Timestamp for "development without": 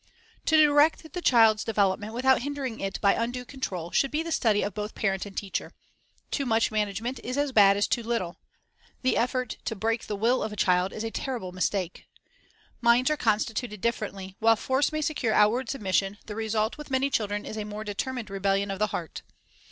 1.63-2.41